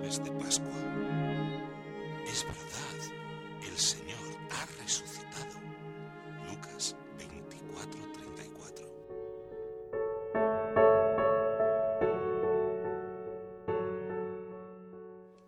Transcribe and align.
Pascua. 0.00 0.72
Es 2.26 2.44
verdad, 2.44 2.98
el 3.68 3.78
Señor 3.78 4.18
ha 4.50 4.64
resucitado. 4.82 5.60
Lucas 6.48 6.96
24, 7.18 8.12
34. 8.12 8.86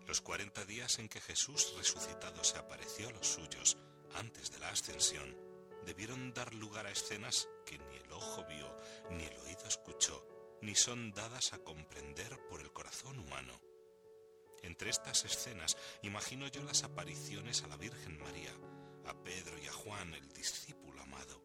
Los 0.05 0.21
40 0.21 0.65
días 0.65 0.99
en 0.99 1.09
que 1.09 1.19
Jesús 1.19 1.73
resucitado 1.77 2.43
se 2.43 2.59
apareció 2.59 3.09
a 3.09 3.11
los 3.11 3.27
suyos 3.27 3.77
antes 4.13 4.51
de 4.51 4.59
la 4.59 4.69
ascensión 4.69 5.35
debieron 5.85 6.31
dar 6.33 6.53
lugar 6.53 6.85
a 6.85 6.91
escenas 6.91 7.49
que 7.65 7.79
ni 7.79 7.97
el 7.97 8.11
ojo 8.11 8.45
vio, 8.45 8.77
ni 9.09 9.23
el 9.25 9.37
oído 9.39 9.65
escuchó, 9.67 10.25
ni 10.61 10.75
son 10.75 11.11
dadas 11.11 11.53
a 11.53 11.57
comprender 11.57 12.37
por 12.49 12.61
el 12.61 12.71
corazón 12.71 13.17
humano. 13.19 13.72
Entre 14.63 14.89
estas 14.89 15.25
escenas 15.25 15.77
imagino 16.01 16.47
yo 16.47 16.63
las 16.63 16.83
apariciones 16.83 17.63
a 17.63 17.67
la 17.67 17.77
Virgen 17.77 18.17
María, 18.19 18.53
a 19.05 19.13
Pedro 19.13 19.57
y 19.61 19.67
a 19.67 19.73
Juan, 19.73 20.13
el 20.13 20.33
discípulo 20.33 21.01
amado. 21.01 21.43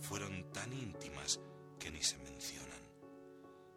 Fueron 0.00 0.52
tan 0.52 0.72
íntimas 0.72 1.40
que 1.80 1.90
ni 1.90 2.02
se 2.02 2.18
mencionan. 2.18 2.76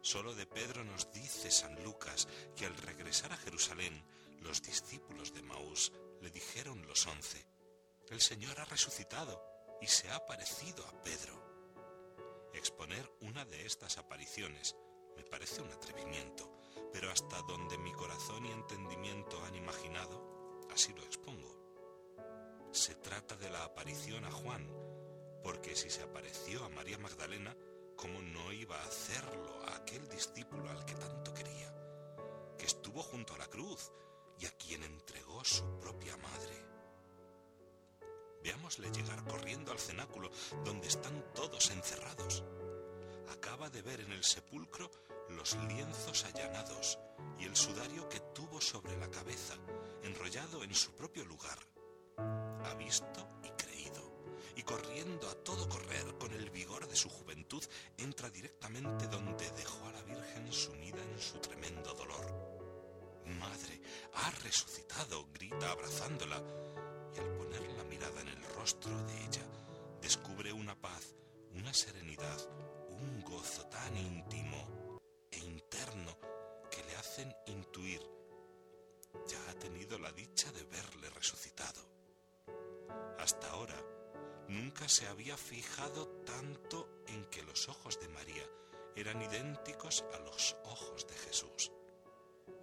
Solo 0.02 0.34
de 0.34 0.46
Pedro 0.46 0.84
nos 0.84 1.10
dice 1.12 1.50
San 1.50 1.82
Lucas 1.82 2.28
que 2.56 2.66
al 2.66 2.76
regresar 2.76 3.32
a 3.32 3.36
Jerusalén, 3.36 4.02
los 4.40 4.62
discípulos 4.62 5.34
de 5.34 5.42
Maús 5.42 5.92
le 6.20 6.30
dijeron 6.30 6.86
los 6.86 7.06
once, 7.06 7.46
el 8.10 8.20
Señor 8.20 8.58
ha 8.60 8.64
resucitado 8.64 9.42
y 9.80 9.86
se 9.86 10.10
ha 10.10 10.24
parecido 10.26 10.86
a 10.86 11.02
Pedro. 11.02 12.50
Exponer 12.52 13.10
una 13.20 13.44
de 13.44 13.64
estas 13.64 13.98
apariciones 13.98 14.76
me 15.16 15.22
parece 15.24 15.62
un 15.62 15.70
atrevimiento, 15.70 16.59
pero 16.92 17.10
hasta 17.10 17.40
donde 17.42 17.78
mi 17.78 17.92
corazón 17.92 18.46
y 18.46 18.50
entendimiento 18.50 19.42
han 19.44 19.54
imaginado, 19.54 20.66
así 20.70 20.92
lo 20.94 21.02
expongo. 21.02 21.60
Se 22.72 22.94
trata 22.94 23.36
de 23.36 23.50
la 23.50 23.64
aparición 23.64 24.24
a 24.24 24.30
Juan, 24.30 24.68
porque 25.42 25.74
si 25.74 25.90
se 25.90 26.02
apareció 26.02 26.64
a 26.64 26.68
María 26.68 26.98
Magdalena, 26.98 27.56
¿cómo 27.96 28.20
no 28.22 28.52
iba 28.52 28.76
a 28.76 28.86
hacerlo 28.86 29.62
a 29.66 29.76
aquel 29.76 30.08
discípulo 30.08 30.68
al 30.70 30.84
que 30.84 30.94
tanto 30.94 31.34
quería, 31.34 31.74
que 32.58 32.66
estuvo 32.66 33.02
junto 33.02 33.34
a 33.34 33.38
la 33.38 33.46
cruz 33.46 33.90
y 34.38 34.46
a 34.46 34.50
quien 34.56 34.82
entregó 34.84 35.44
su 35.44 35.78
propia 35.78 36.16
madre? 36.16 36.70
Veámosle 38.42 38.90
llegar 38.90 39.22
corriendo 39.24 39.72
al 39.72 39.78
cenáculo 39.78 40.30
donde 40.64 40.88
están 40.88 41.24
todos 41.34 41.70
encerrados. 41.70 42.42
Acaba 43.30 43.70
de 43.70 43.82
ver 43.82 44.00
en 44.00 44.12
el 44.12 44.24
sepulcro 44.24 44.90
los 45.30 45.56
lienzos 45.68 46.24
allanados 46.24 46.98
y 47.38 47.44
el 47.44 47.56
sudario 47.56 48.08
que 48.08 48.20
tuvo 48.34 48.60
sobre 48.60 48.96
la 48.96 49.08
cabeza, 49.08 49.54
enrollado 50.02 50.64
en 50.64 50.74
su 50.74 50.92
propio 50.92 51.24
lugar. 51.24 51.58
Ha 52.18 52.74
visto 52.74 53.28
y 53.44 53.50
creído, 53.50 54.24
y 54.56 54.62
corriendo 54.62 55.28
a 55.28 55.34
todo 55.34 55.68
correr 55.68 56.18
con 56.18 56.32
el 56.32 56.50
vigor 56.50 56.86
de 56.88 56.96
su 56.96 57.08
juventud, 57.08 57.62
entra 57.96 58.30
directamente 58.30 59.06
donde 59.06 59.50
dejó 59.52 59.86
a 59.86 59.92
la 59.92 60.02
Virgen 60.02 60.52
sumida 60.52 61.02
en 61.02 61.20
su 61.20 61.38
tremendo 61.38 61.94
dolor. 61.94 62.26
Madre, 63.38 63.80
ha 64.14 64.30
resucitado, 64.42 65.26
grita 65.32 65.70
abrazándola, 65.70 66.42
y 67.14 67.18
al 67.20 67.32
poner 67.36 67.62
la 67.72 67.84
mirada 67.84 68.20
en 68.20 68.28
el 68.28 68.42
rostro 68.54 68.96
de 69.04 69.24
ella, 69.24 69.46
descubre 70.02 70.52
una 70.52 70.74
paz, 70.74 71.14
una 71.54 71.72
serenidad, 71.72 72.38
intuir, 77.46 78.00
ya 79.26 79.50
ha 79.50 79.54
tenido 79.54 79.98
la 79.98 80.12
dicha 80.12 80.50
de 80.52 80.62
verle 80.64 81.10
resucitado. 81.10 81.80
Hasta 83.18 83.50
ahora, 83.50 83.76
nunca 84.48 84.88
se 84.88 85.06
había 85.06 85.36
fijado 85.36 86.08
tanto 86.24 87.02
en 87.06 87.24
que 87.26 87.42
los 87.42 87.68
ojos 87.68 88.00
de 88.00 88.08
María 88.08 88.44
eran 88.96 89.22
idénticos 89.22 90.04
a 90.14 90.18
los 90.20 90.56
ojos 90.64 91.06
de 91.06 91.14
Jesús. 91.14 91.70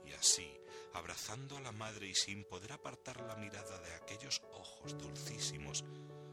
Y 0.06 0.14
así, 0.14 0.50
abrazando 0.94 1.58
a 1.58 1.62
la 1.62 1.72
madre 1.72 2.08
y 2.08 2.16
sin 2.16 2.44
poder 2.44 2.74
apartar 2.74 3.22
la 3.22 3.36
mirada 3.36 3.80
de 3.80 3.94
aquellos 3.94 4.42
ojos 4.54 4.98
dulcísimos, 4.98 5.84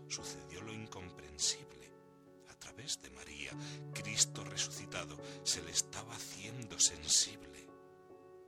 sucedió 0.09 0.63
lo 0.63 0.73
incomprensible. 0.73 1.93
A 2.49 2.55
través 2.59 3.01
de 3.03 3.11
María, 3.11 3.53
Cristo 3.93 4.43
resucitado 4.45 5.17
se 5.43 5.63
le 5.63 5.71
estaba 5.71 6.15
haciendo 6.15 6.79
sensible. 6.79 7.53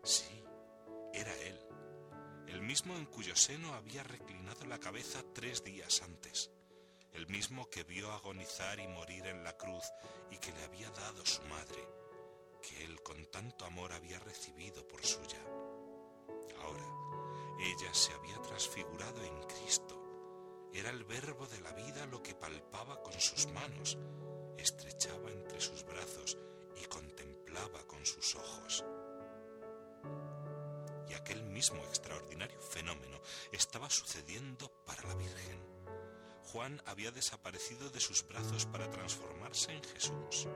Sí, 0.06 0.40
era 1.12 1.34
Él, 1.40 1.60
el 2.46 2.62
mismo 2.62 2.94
en 2.94 3.06
cuyo 3.06 3.34
seno 3.34 3.74
había 3.74 4.04
reclinado 4.04 4.64
la 4.64 4.78
cabeza 4.78 5.20
tres 5.34 5.64
días 5.64 6.00
antes, 6.00 6.52
el 7.12 7.26
mismo 7.26 7.68
que 7.68 7.82
vio 7.82 8.12
agonizar 8.12 8.78
y 8.78 8.86
morir 8.86 9.26
en 9.26 9.42
la 9.42 9.56
cruz 9.56 9.82
y 10.30 10.38
que 10.38 10.52
le 10.52 10.62
había 10.62 10.88
dado 10.90 11.26
su 11.26 11.42
madre, 11.46 11.88
que 12.62 12.84
Él 12.84 13.02
con 13.02 13.26
tanto 13.32 13.64
amor 13.64 13.92
había 13.92 14.20
recibido 14.20 14.86
por 14.86 15.04
suya. 15.04 15.42
Ahora, 16.62 16.86
ella 17.58 17.92
se 17.92 18.12
había 18.12 18.40
transfigurado 18.42 19.24
en 19.24 19.42
Cristo. 19.48 20.70
Era 20.72 20.90
el 20.90 21.02
verbo 21.02 21.48
de 21.48 21.60
la 21.62 21.72
vida 21.72 22.06
lo 22.06 22.22
que 22.22 22.36
palpaba 22.36 23.02
con 23.02 23.20
sus 23.20 23.48
manos, 23.48 23.98
estrechaba 24.56 25.32
entre 25.32 25.60
sus 25.60 25.82
brazos 25.82 26.38
y 26.80 26.84
contemplaba 26.84 27.84
con 27.88 28.06
sus 28.06 28.36
ojos. 28.36 28.84
Mismo 31.56 31.82
extraordinario 31.84 32.60
fenómeno 32.60 33.18
estaba 33.50 33.88
sucediendo 33.88 34.70
para 34.84 35.02
la 35.08 35.14
Virgen. 35.14 35.58
Juan 36.52 36.82
había 36.84 37.10
desaparecido 37.12 37.88
de 37.88 37.98
sus 37.98 38.28
brazos 38.28 38.66
para 38.66 38.90
transformarse 38.90 39.72
en 39.72 39.82
Jesús. 39.82 40.48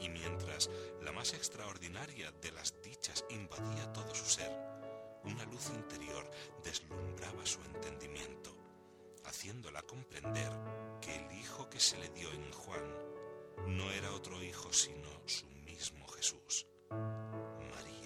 Y 0.00 0.08
mientras 0.08 0.68
la 1.00 1.12
más 1.12 1.32
extraordinaria 1.32 2.32
de 2.32 2.50
las 2.50 2.82
dichas 2.82 3.24
invadía 3.30 3.92
todo 3.92 4.12
su 4.12 4.24
ser, 4.24 4.50
una 5.22 5.44
luz 5.44 5.68
interior 5.68 6.28
deslumbraba 6.64 7.46
su 7.46 7.62
entendimiento, 7.62 8.50
haciéndola 9.26 9.82
comprender 9.82 10.50
que 11.00 11.14
el 11.14 11.38
hijo 11.38 11.70
que 11.70 11.78
se 11.78 11.96
le 11.98 12.08
dio 12.08 12.32
en 12.32 12.50
Juan 12.50 12.84
no 13.68 13.88
era 13.92 14.12
otro 14.12 14.42
hijo 14.42 14.72
sino 14.72 15.08
su 15.26 15.46
mismo 15.64 16.08
Jesús. 16.08 16.66
María 16.90 17.99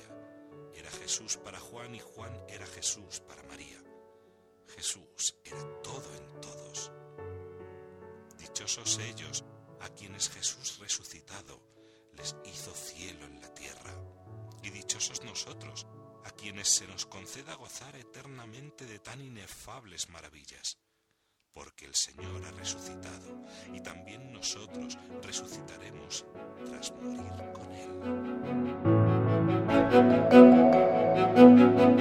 Jesús 1.04 1.36
para 1.36 1.60
Juan 1.60 1.94
y 1.94 2.00
Juan 2.00 2.32
era 2.48 2.64
Jesús 2.64 3.20
para 3.28 3.42
María. 3.42 3.78
Jesús 4.74 5.36
era 5.44 5.82
todo 5.82 6.14
en 6.16 6.40
todos. 6.40 6.90
Dichosos 8.38 8.98
ellos 9.00 9.44
a 9.82 9.90
quienes 9.90 10.30
Jesús 10.30 10.78
resucitado 10.78 11.60
les 12.14 12.34
hizo 12.46 12.72
cielo 12.74 13.26
en 13.26 13.38
la 13.42 13.52
tierra. 13.52 13.92
Y 14.62 14.70
dichosos 14.70 15.22
nosotros 15.24 15.86
a 16.24 16.30
quienes 16.30 16.68
se 16.68 16.86
nos 16.86 17.04
conceda 17.04 17.54
gozar 17.54 17.94
eternamente 17.96 18.86
de 18.86 18.98
tan 18.98 19.20
inefables 19.20 20.08
maravillas, 20.08 20.78
porque 21.52 21.84
el 21.84 21.94
Señor 21.94 22.42
ha 22.46 22.50
resucitado 22.52 23.44
y 23.74 23.82
también 23.82 24.32
nosotros 24.32 24.96
resucitaremos 25.22 26.24
tras 26.64 26.92
morir 26.92 27.52
con 27.52 27.70
Él. 27.74 27.94
Müzik 31.14 31.94